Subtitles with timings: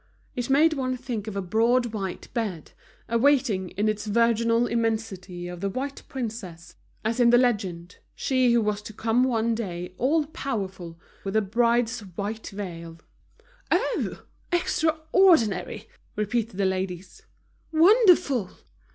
[0.35, 2.71] It made one think of a broad white bed,
[3.07, 8.81] awaiting in its virginal immensity the white princess, as in the legend, she who was
[8.81, 12.97] to come one day, all powerful, with the bride's white veil.
[13.69, 14.23] "Oh!
[14.51, 17.21] extraordinary!" repeated the ladies.
[17.71, 18.49] "Wonderful!"